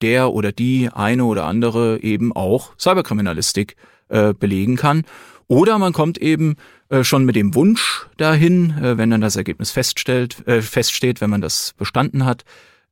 [0.02, 3.76] der oder die eine oder andere eben auch Cyberkriminalistik
[4.08, 5.04] äh, belegen kann.
[5.46, 6.56] Oder man kommt eben
[6.88, 11.30] äh, schon mit dem Wunsch dahin, äh, wenn dann das Ergebnis feststellt, äh, feststeht, wenn
[11.30, 12.44] man das bestanden hat,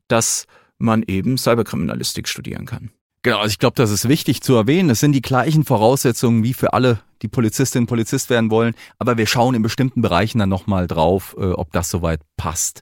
[0.08, 0.46] dass
[0.78, 2.90] man eben Cyberkriminalistik studieren kann.
[3.22, 4.88] Genau, also ich glaube, das ist wichtig zu erwähnen.
[4.88, 9.18] Es sind die gleichen Voraussetzungen wie für alle, die Polizistinnen und Polizist werden wollen, aber
[9.18, 12.80] wir schauen in bestimmten Bereichen dann nochmal drauf, äh, ob das soweit passt.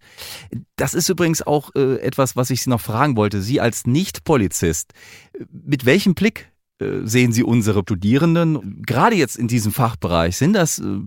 [0.77, 3.43] Das ist übrigens auch äh, etwas, was ich Sie noch fragen wollte.
[3.43, 4.93] Sie als Nicht-Polizist,
[5.51, 10.37] mit welchem Blick äh, sehen Sie unsere Studierenden, gerade jetzt in diesem Fachbereich?
[10.37, 11.01] Sind das äh,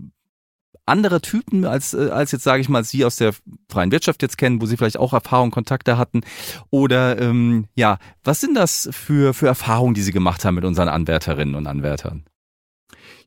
[0.86, 3.32] andere Typen als, äh, als jetzt, sage ich mal, Sie aus der
[3.68, 6.22] freien Wirtschaft jetzt kennen, wo Sie vielleicht auch Erfahrungen, Kontakte hatten?
[6.70, 10.88] Oder ähm, ja, was sind das für, für Erfahrungen, die Sie gemacht haben mit unseren
[10.88, 12.24] Anwärterinnen und Anwärtern?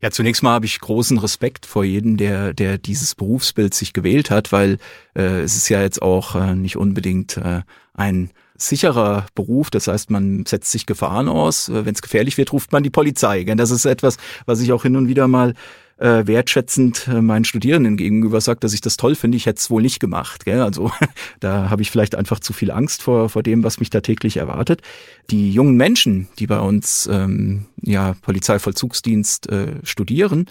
[0.01, 4.29] Ja, zunächst mal habe ich großen Respekt vor jedem, der, der dieses Berufsbild sich gewählt
[4.29, 4.77] hat, weil
[5.15, 7.61] äh, es ist ja jetzt auch äh, nicht unbedingt äh,
[7.93, 9.69] ein sicherer Beruf.
[9.69, 11.69] Das heißt, man setzt sich Gefahren aus.
[11.69, 13.43] Äh, Wenn es gefährlich wird, ruft man die Polizei.
[13.43, 15.53] Das ist etwas, was ich auch hin und wieder mal
[15.97, 19.69] äh, wertschätzend äh, meinen Studierenden gegenüber sagt, dass ich das toll finde, ich hätte es
[19.69, 20.45] wohl nicht gemacht.
[20.45, 20.61] Gell?
[20.61, 20.91] Also
[21.39, 24.37] da habe ich vielleicht einfach zu viel Angst vor, vor dem, was mich da täglich
[24.37, 24.81] erwartet.
[25.29, 30.47] Die jungen Menschen, die bei uns ähm, ja Polizeivollzugsdienst äh, studieren,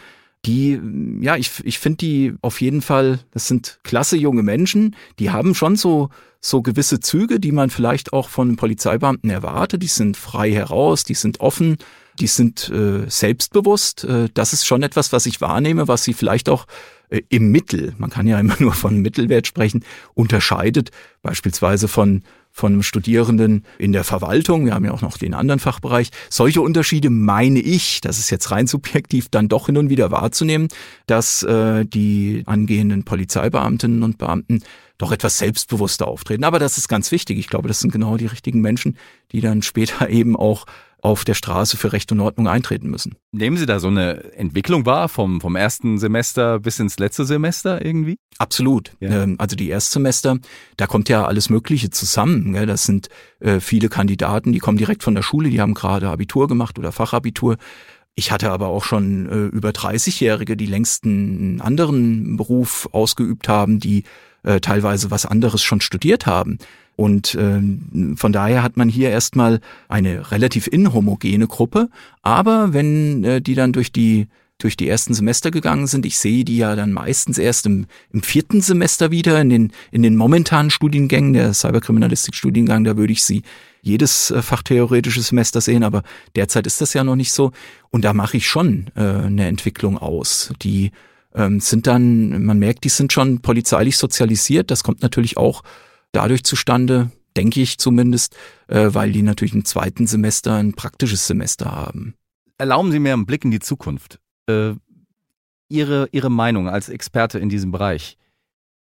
[0.46, 0.78] die,
[1.20, 5.54] ja, ich, ich finde die auf jeden Fall, das sind klasse junge Menschen, die haben
[5.54, 9.82] schon so, so gewisse Züge, die man vielleicht auch von Polizeibeamten erwartet.
[9.82, 11.78] Die sind frei heraus, die sind offen,
[12.20, 14.04] die sind äh, selbstbewusst.
[14.04, 16.66] Äh, das ist schon etwas, was ich wahrnehme, was sie vielleicht auch
[17.10, 20.90] äh, im Mittel, man kann ja immer nur von Mittelwert sprechen, unterscheidet,
[21.22, 22.22] beispielsweise von
[22.56, 26.10] von einem Studierenden in der Verwaltung, wir haben ja auch noch den anderen Fachbereich.
[26.30, 30.68] Solche Unterschiede meine ich, das ist jetzt rein subjektiv, dann doch hin und wieder wahrzunehmen,
[31.08, 34.62] dass äh, die angehenden Polizeibeamtinnen und Beamten
[34.98, 36.44] doch etwas selbstbewusster auftreten.
[36.44, 37.40] Aber das ist ganz wichtig.
[37.40, 38.98] Ich glaube, das sind genau die richtigen Menschen,
[39.32, 40.64] die dann später eben auch
[41.04, 43.16] auf der Straße für Recht und Ordnung eintreten müssen.
[43.30, 47.84] Nehmen Sie da so eine Entwicklung wahr vom, vom ersten Semester bis ins letzte Semester
[47.84, 48.16] irgendwie?
[48.38, 48.96] Absolut.
[49.00, 49.22] Ja.
[49.22, 50.38] Ähm, also die Erstsemester,
[50.78, 52.54] da kommt ja alles Mögliche zusammen.
[52.66, 56.48] Das sind äh, viele Kandidaten, die kommen direkt von der Schule, die haben gerade Abitur
[56.48, 57.58] gemacht oder Fachabitur.
[58.14, 64.04] Ich hatte aber auch schon äh, über 30-Jährige, die längsten anderen Beruf ausgeübt haben, die
[64.42, 66.56] äh, teilweise was anderes schon studiert haben.
[66.96, 71.88] Und ähm, von daher hat man hier erstmal eine relativ inhomogene Gruppe.
[72.22, 74.28] Aber wenn äh, die dann durch die
[74.58, 76.06] durch die ersten Semester gegangen sind.
[76.06, 80.02] Ich sehe die ja dann meistens erst im, im vierten Semester wieder in den, in
[80.02, 83.42] den momentanen Studiengängen, der Cyberkriminalistik-Studiengang, da würde ich sie
[83.82, 86.02] jedes äh, fachtheoretische Semester sehen, aber
[86.36, 87.52] derzeit ist das ja noch nicht so.
[87.90, 90.52] Und da mache ich schon äh, eine Entwicklung aus.
[90.62, 90.92] Die
[91.34, 94.70] ähm, sind dann, man merkt, die sind schon polizeilich sozialisiert.
[94.70, 95.62] Das kommt natürlich auch
[96.14, 98.36] dadurch zustande, denke ich zumindest,
[98.68, 102.14] äh, weil die natürlich im zweiten Semester ein praktisches Semester haben.
[102.58, 104.20] Erlauben Sie mir einen Blick in die Zukunft.
[104.46, 104.74] Äh,
[105.68, 108.16] Ihre, Ihre Meinung als Experte in diesem Bereich.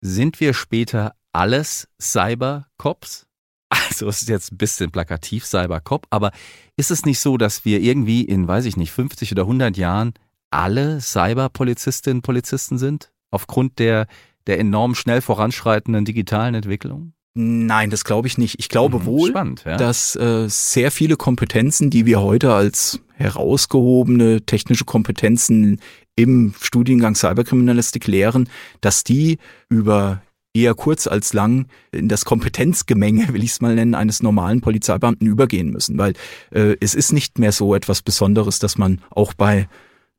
[0.01, 3.25] Sind wir später alles Cybercops?
[3.89, 6.31] Also es ist jetzt ein bisschen plakativ Cybercop, aber
[6.77, 10.13] ist es nicht so, dass wir irgendwie in, weiß ich nicht, 50 oder 100 Jahren
[10.51, 13.11] alle Cyberpolizistinnen und Polizisten sind?
[13.31, 14.05] Aufgrund der,
[14.45, 17.13] der enorm schnell voranschreitenden digitalen Entwicklung?
[17.35, 18.59] Nein, das glaube ich nicht.
[18.59, 19.77] Ich glaube Mhm, wohl, spannend, ja.
[19.77, 25.79] dass äh, sehr viele Kompetenzen, die wir heute als herausgehobene technische Kompetenzen
[26.15, 28.49] im Studiengang Cyberkriminalistik lehren,
[28.81, 30.21] dass die über
[30.53, 35.27] eher kurz als lang in das Kompetenzgemenge, will ich es mal nennen, eines normalen Polizeibeamten
[35.27, 35.97] übergehen müssen.
[35.97, 36.13] Weil
[36.51, 39.67] äh, es ist nicht mehr so etwas Besonderes, dass man auch bei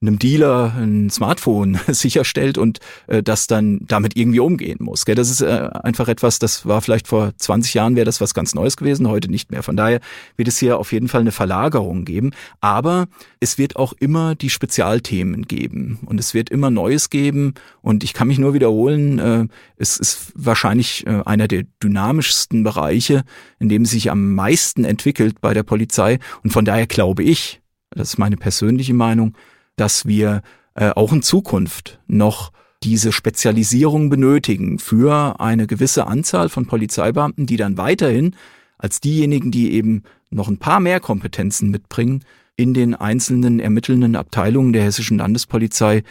[0.06, 5.04] einem Dealer ein Smartphone sicherstellt und äh, das dann damit irgendwie umgehen muss.
[5.04, 5.14] Gell?
[5.14, 8.54] Das ist äh, einfach etwas, das war vielleicht vor 20 Jahren wäre das was ganz
[8.54, 9.62] Neues gewesen, heute nicht mehr.
[9.62, 10.00] Von daher
[10.36, 13.06] wird es hier auf jeden Fall eine Verlagerung geben, aber
[13.40, 18.12] es wird auch immer die Spezialthemen geben und es wird immer Neues geben und ich
[18.12, 23.22] kann mich nur wiederholen, äh, es ist wahrscheinlich äh, einer der dynamischsten Bereiche,
[23.58, 28.10] in dem sich am meisten entwickelt bei der Polizei und von daher glaube ich, das
[28.10, 29.34] ist meine persönliche Meinung,
[29.76, 30.42] dass wir
[30.74, 37.56] äh, auch in Zukunft noch diese Spezialisierung benötigen für eine gewisse Anzahl von Polizeibeamten, die
[37.56, 38.36] dann weiterhin
[38.76, 42.24] als diejenigen, die eben noch ein paar mehr Kompetenzen mitbringen,
[42.56, 46.02] in den einzelnen ermittelnden Abteilungen der hessischen Landespolizei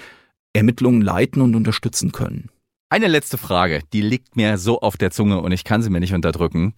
[0.54, 2.50] Ermittlungen leiten und unterstützen können.
[2.90, 6.00] Eine letzte Frage, die liegt mir so auf der Zunge und ich kann sie mir
[6.00, 6.74] nicht unterdrücken.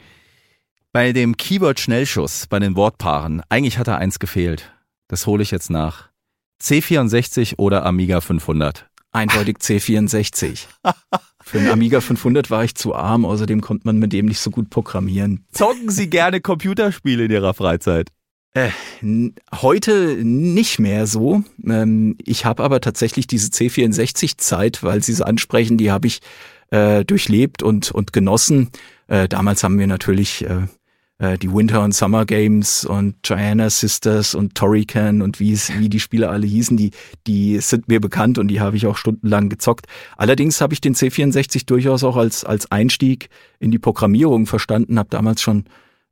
[0.93, 4.71] Bei dem Keyword-Schnellschuss, bei den Wortpaaren, eigentlich hat da eins gefehlt.
[5.09, 6.09] Das hole ich jetzt nach.
[6.61, 8.87] C64 oder Amiga 500?
[9.11, 10.65] Eindeutig C64.
[11.43, 14.49] Für einen Amiga 500 war ich zu arm, außerdem konnte man mit dem nicht so
[14.49, 15.45] gut programmieren.
[15.51, 18.09] Zocken Sie gerne Computerspiele in Ihrer Freizeit?
[18.55, 18.69] Äh,
[19.53, 21.43] heute nicht mehr so.
[21.65, 26.19] Ähm, ich habe aber tatsächlich diese C64-Zeit, weil Sie es ansprechen, die habe ich
[26.71, 28.69] äh, durchlebt und, und genossen.
[29.07, 30.45] Äh, damals haben wir natürlich
[31.17, 35.89] äh, die Winter und Summer Games und Gianna Sisters und Torrican und wie es, wie
[35.89, 36.91] die Spiele alle hießen, die,
[37.27, 39.87] die sind mir bekannt und die habe ich auch stundenlang gezockt.
[40.17, 45.09] Allerdings habe ich den C64 durchaus auch als, als Einstieg in die Programmierung verstanden, habe
[45.09, 45.65] damals schon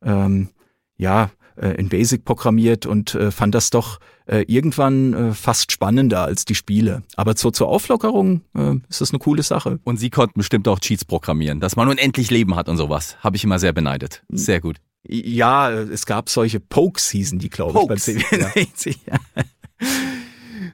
[0.03, 0.49] ähm,
[0.97, 6.23] ja, äh, in Basic programmiert und äh, fand das doch äh, irgendwann äh, fast spannender
[6.23, 7.03] als die Spiele.
[7.15, 9.79] Aber zur, zur Auflockerung äh, ist das eine coole Sache.
[9.83, 13.17] Und Sie konnten bestimmt auch Cheats programmieren, dass man unendlich Leben hat und sowas.
[13.19, 14.23] Habe ich immer sehr beneidet.
[14.29, 14.77] Sehr gut.
[15.05, 18.95] Ja, es gab solche Pokes, hießen die, glaube ich, beim Pokes, C64.
[19.05, 19.19] Ja.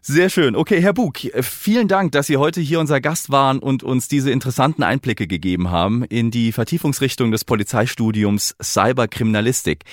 [0.01, 0.55] Sehr schön.
[0.55, 4.07] Okay, Herr Bug, äh, vielen Dank, dass Sie heute hier unser Gast waren und uns
[4.07, 9.83] diese interessanten Einblicke gegeben haben in die Vertiefungsrichtung des Polizeistudiums Cyberkriminalistik.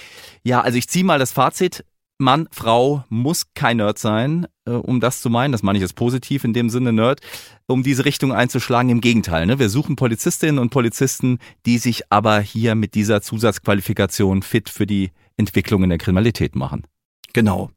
[0.45, 1.85] Ja, also ich ziehe mal das Fazit.
[2.19, 5.53] Mann, Frau muss kein Nerd sein, äh, um das zu meinen.
[5.53, 7.21] Das meine ich jetzt positiv in dem Sinne Nerd,
[7.67, 8.91] um diese Richtung einzuschlagen.
[8.91, 9.59] Im Gegenteil, ne?
[9.59, 15.11] wir suchen Polizistinnen und Polizisten, die sich aber hier mit dieser Zusatzqualifikation fit für die
[15.37, 16.87] Entwicklung in der Kriminalität machen.
[17.35, 17.71] Genau.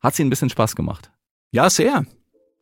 [0.00, 1.10] Hat sie ein bisschen Spaß gemacht?
[1.50, 2.04] Ja, sehr.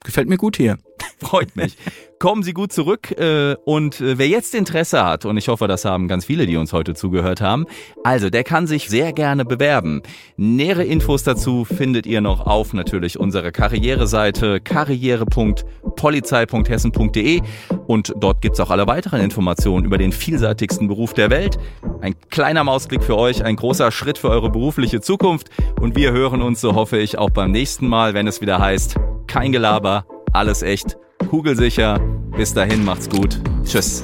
[0.04, 0.78] Gefällt mir gut hier.
[1.18, 1.76] Freut mich.
[2.18, 5.84] Kommen Sie gut zurück äh, und äh, wer jetzt Interesse hat, und ich hoffe, das
[5.84, 7.66] haben ganz viele, die uns heute zugehört haben,
[8.04, 10.02] also der kann sich sehr gerne bewerben.
[10.36, 17.40] Nähere Infos dazu findet ihr noch auf natürlich unserer Karriereseite karriere.polizei.hessen.de
[17.86, 21.58] und dort gibt's auch alle weiteren Informationen über den vielseitigsten Beruf der Welt.
[22.00, 25.48] Ein kleiner Mausklick für euch, ein großer Schritt für eure berufliche Zukunft
[25.80, 28.96] und wir hören uns, so hoffe ich, auch beim nächsten Mal, wenn es wieder heißt,
[29.30, 30.98] kein Gelaber, alles echt,
[31.30, 32.00] kugelsicher.
[32.36, 33.40] Bis dahin, macht's gut.
[33.64, 34.02] Tschüss.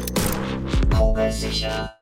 [0.96, 1.95] Kugelsicher.